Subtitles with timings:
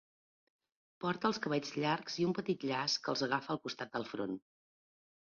[1.03, 4.35] Porta els cabells llargs i un petit llaç que els agafa al costat del front.